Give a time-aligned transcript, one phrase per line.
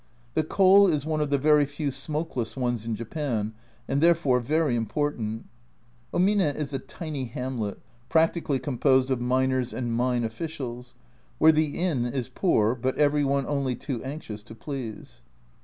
[0.33, 3.53] The coal is one of the very few smokeless ones in Japan,
[3.87, 5.45] and there fore very important.
[6.11, 10.95] Omine is a tiny hamlet, practically composed of miners and mine officials,
[11.37, 15.21] where the inn is poor but every one only too anxious to please.